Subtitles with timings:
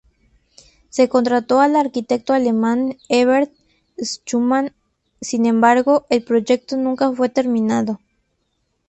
[0.89, 3.53] Se contrató al arquitecto alemán Herbert
[3.99, 4.73] Schumann,
[5.21, 7.99] sin embargo, el proyecto nunca fue terminado.